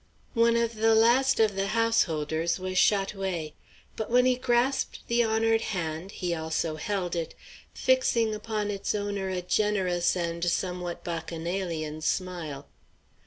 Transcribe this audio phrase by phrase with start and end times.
[0.33, 3.53] One of the last of the householders was Chat oué.
[3.95, 7.35] But when he grasped the honored hand, he also held it,
[7.75, 12.65] fixing upon its owner a generous and somewhat bacchanalian smile.